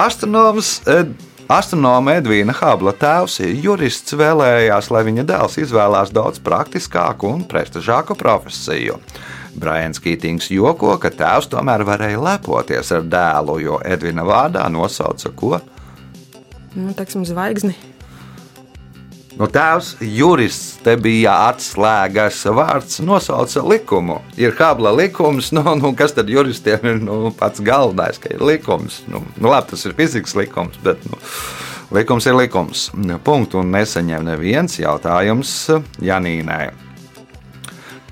[0.00, 1.12] Astronoms, Ed,
[1.50, 9.00] astronoma Edvīna Habla tēvs, jurists, vēlējās, lai viņa dēls izvēlās daudz praktiskāku un prestižāku profesiju.
[9.60, 15.58] Brians Kītings joko, ka tēvs tomēr varēja lepoties ar dēlu, jo Edvina vārdā nosauca ko?
[16.76, 17.74] Nu, teiksim, zvaigzni.
[19.40, 24.18] Nu, tēvs, jurists, te bija atslēgas vārds, nosauca likumu.
[24.36, 29.00] Ir kabla likums, nu, nu, kas tad juristiem ir nu, pats galvenais, ka ir likums.
[29.08, 31.16] Nu, nu, labi, tas ir fizikas likums, bet nu,
[31.96, 32.90] likums ir likums.
[33.24, 35.56] Punktu un nesaņem neviens jautājums
[36.04, 36.68] Janīnai.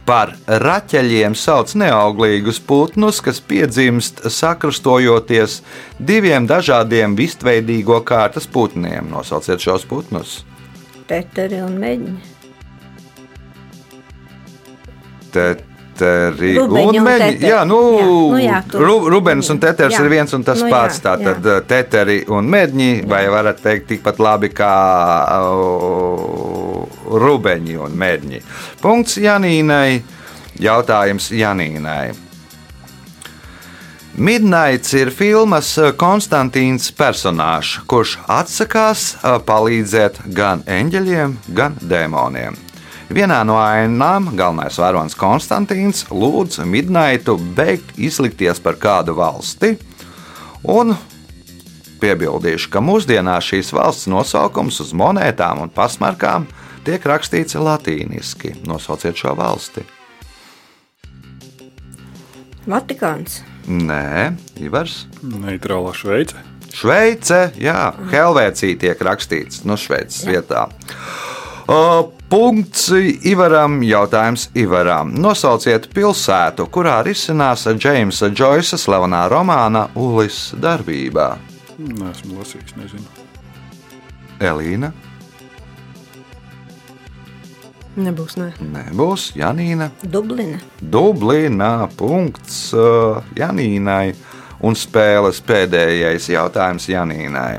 [0.08, 5.60] Par raķeļiem sauc neauglīgus putnus, kas piedzimst sakrustojoties
[6.00, 9.12] diviem dažādiem vistveidīgo kārtas putniem.
[9.12, 10.38] Nosauciet šos putnus.
[11.08, 12.18] Teteri un meģiņi.
[15.32, 17.24] Teteri un un meģi.
[17.24, 17.48] teteri.
[17.48, 17.78] Jā, nu,
[18.38, 20.04] Jā, nu jā, Rubens un Teters Jā.
[20.04, 21.00] ir viens un tas Nu pats.
[21.04, 24.70] Tātad teteri un meģi, vai varat teikt tikpat labi kā
[25.40, 26.86] uh,
[27.24, 28.42] rubeņi un meģi.
[28.84, 30.02] Punkts Janīnai.
[30.58, 32.27] Jautājums Janīnai.
[34.18, 42.56] Midnights ir filmas Konstantīns personāžs, kurš atsakās ā, palīdzēt gan eņģeļiem, gan dēmoniem.
[43.14, 49.76] Vienā no ainām galvenais varonis Konstantīns lūdz Midnightu beigt izlikties par kādu valsti,
[50.66, 50.96] un
[52.02, 56.48] piebildīšu, ka mūsdienās šīs valsts nosaukums uz monētām un pasmarkām
[56.88, 58.56] tiek rakstīts latīniski.
[58.66, 59.86] Nosauciet šo valsti.
[62.66, 63.44] Vatikāns.
[63.68, 64.32] Nē,
[64.64, 65.02] Ivars.
[65.20, 66.40] Neitrālā Šveice.
[66.72, 70.68] Šveice, jā, Helvēcija tiek rakstīts no Šveices vietā.
[71.68, 72.86] O, Punkts
[73.28, 75.12] Ivaram, jautājums Ivaram.
[75.20, 81.28] Nosauciet pilsētu, kurā risinās Džeimsa Džoisa slavenā romāna Ulis darbībā.
[81.78, 83.04] Nē, esmu lasījis, nezinu.
[84.44, 84.92] Elīna,
[87.98, 88.52] Nebūs, nē.
[88.62, 90.60] nebūs Janīna, Dublina.
[90.78, 94.12] Dublīnā, punkts uh, Janīnai
[94.62, 97.58] un spēles pēdējais jautājums Janīnai.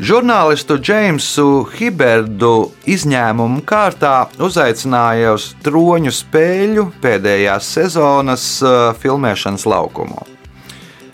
[0.00, 10.39] Žurnālistu Džeimsu Hiberdu izņēmumu kārtā uzaicināja uz troņu spēļu pēdējās sezonas uh, filmēšanas laukumu.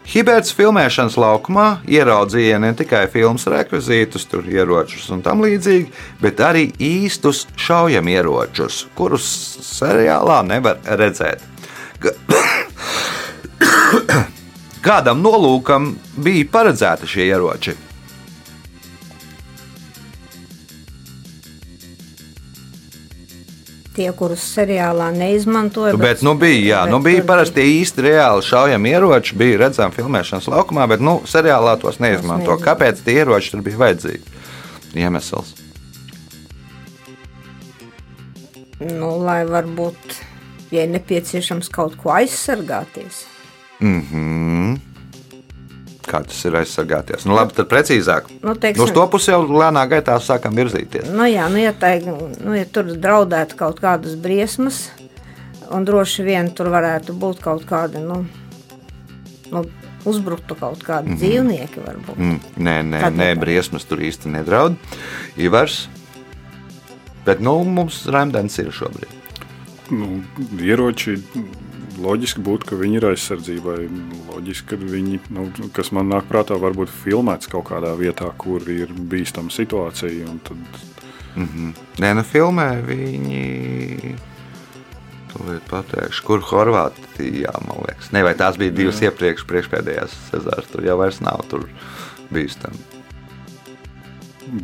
[0.06, 5.88] Hiberts filmēšanas laukumā ieraudzīja ne tikai filmas rekvizītus, tur ieročus un tam līdzīgi,
[6.22, 9.26] bet arī īstus šaujamieročus, kurus
[9.66, 11.42] seriālā nevar redzēt.
[14.86, 17.74] Kādam nolūkam bija paredzēti šie ieroči?
[23.96, 25.96] Tie, kurus seriālā neizmantoja.
[25.96, 30.84] Bet, nu, bija, jā, nu, bija parasti īsti reāli šaujami ieroči, bija redzami filmēšanas laukumā,
[30.90, 32.50] bet nu, seriālā tos neizmanto.
[32.52, 32.58] neizmanto.
[32.66, 34.34] Kāpēc tie ieroči tur bija vajadzīgi?
[35.00, 35.54] Iemesls.
[38.84, 40.18] Nu, lai varbūt,
[40.76, 43.24] ja nepieciešams kaut ko aizsargāties.
[43.80, 44.95] Mhm.
[46.06, 47.24] Kā tas ir aizsargāties?
[47.26, 48.28] Nu, labi, tad precīzāk.
[48.42, 51.08] Nu, teiksim- Uz to pusi jau lēnā gaitā sākam virzīties.
[51.10, 54.90] Nu, jā, nu, ja, tai, nu, ja tur draudētu kaut kādas briesmas,
[55.70, 58.20] un droši vien tur varētu būt kaut kāda, nu,
[59.50, 59.64] nu
[60.06, 62.16] uzbruktu kaut kādi mm dzīvnieki varbūt.
[62.16, 64.76] Mm, nē, nē, Tad nē briesmas tur īsti nedraud.
[65.36, 65.88] Ivars.
[67.26, 69.10] Bet nu, mums rēmdens ir šobrīd.
[69.90, 70.22] Nu,
[70.62, 71.16] ieroči
[72.00, 73.78] loģiski būtu, ka viņi ir aizsardzībai.
[74.30, 78.92] Loģiski, ka viņi, nu, kas man nāk prātā, varbūt filmēts kaut kādā vietā, kur ir
[78.92, 80.36] bīstama situācija.
[80.46, 80.80] Tad,
[81.36, 84.14] Nē, nu, filmē viņi.
[85.34, 88.08] Tūlīt pateikšu, kur Horvātijā, man liekas.
[88.16, 90.70] Ne, vai tās bija divas iepriekš, priekšpēdējās Cezāras.
[90.72, 91.66] Tur jau vairs nav tur
[92.32, 92.80] bīstami.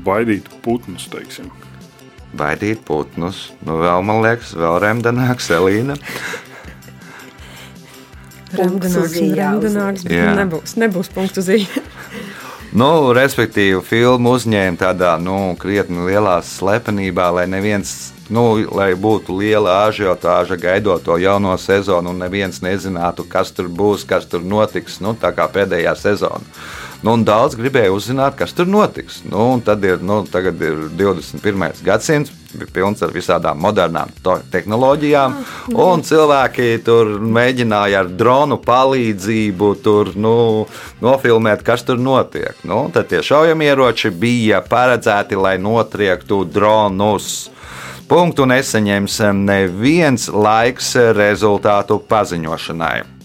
[0.06, 1.50] baidīt putnus, teiksim.
[2.38, 3.50] Baidīt putnus.
[3.66, 5.98] Nu, vēl, man liekas, vēl remdenāks Elīna.
[10.04, 10.32] Bet Jā.
[10.38, 11.64] nebūs, nebūs punktu i.
[12.72, 17.90] Nu, respektīvi, filmu uzņēma tādā nu, krietni lielā slepenībā, lai neviens,
[18.32, 24.06] nu, lai būtu liela ažiotāža gaidot to jauno sezonu, un neviens nezinātu, kas tur būs,
[24.08, 25.02] kas tur notiks.
[25.04, 26.40] Nu, tā kā pēdējā sezona.
[27.02, 29.20] Nu, un daudz gribēja uzzināt, kas tur notiks.
[29.28, 31.84] Nu, un tad ir, nu, tagad ir 21.
[31.84, 34.10] gadsimts, bija pilns ar visādām modernām
[34.52, 35.36] tehnoloģijām,
[35.74, 40.34] un cilvēki tur mēģināja ar dronu palīdzību tur, nu,
[41.04, 42.58] nofilmēt, kas tur notiek.
[42.68, 47.32] Nu, tad tie šaujamieroči bija paredzēti, lai notriektu dronus.
[48.12, 53.21] Punktu nesaņems neviens laiks rezultātu paziņošanai.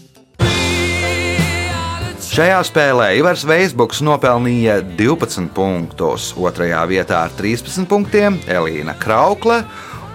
[2.38, 9.56] Šajā spēlē Ivars Veisbuks nopelnīja 12 punktus, otrajā vietā ar 13 punktiem Elīna Kraukle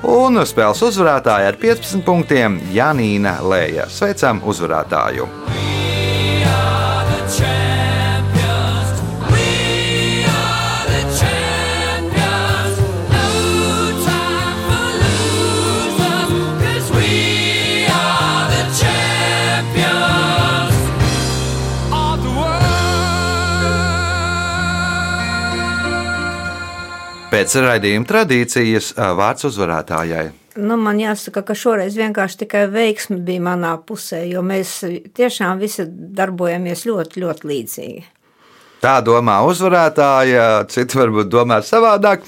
[0.08, 3.90] un spēles uzvarētāja ar 15 punktiem Janīna Lēja.
[3.92, 5.28] Sveicam uzvarētāju!
[27.34, 30.28] Pēc raidījuma tradīcijas vārds uzvarētājai.
[30.62, 34.76] Nu, man jāsaka, ka šoreiz vienkārši tikai veiksme bija manā pusē, jo mēs
[35.18, 38.04] tiešām visi darbojamies ļoti, ļoti līdzīgi.
[38.84, 42.22] Tā domā uzvarētāja, citi varbūt domā savādāk.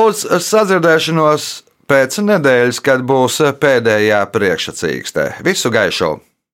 [0.00, 1.50] Uz sadzirdēšanos
[1.90, 5.30] pēc nedēļas, kad būs pēdējā priekšsacīkstē.
[5.44, 6.14] Visu gaišu!